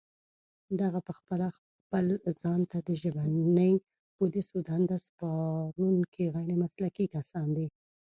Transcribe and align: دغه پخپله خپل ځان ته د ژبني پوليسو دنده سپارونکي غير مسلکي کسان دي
دغه 0.81 0.99
پخپله 1.07 1.47
خپل 1.57 2.05
ځان 2.41 2.61
ته 2.71 2.77
د 2.87 2.89
ژبني 3.01 3.73
پوليسو 4.15 4.55
دنده 4.69 4.97
سپارونکي 5.07 6.25
غير 6.35 6.51
مسلکي 6.63 7.05
کسان 7.15 7.47
دي 7.57 7.67